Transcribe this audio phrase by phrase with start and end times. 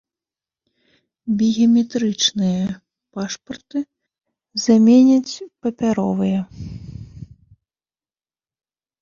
[1.41, 2.65] Біяметрычныя
[3.17, 3.79] пашпарты
[4.65, 5.33] заменяць
[5.67, 6.39] папяровыя.